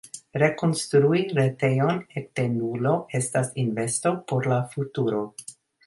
[0.43, 5.27] Rekonstrui retejon ekde nulo estas investo por la futuro.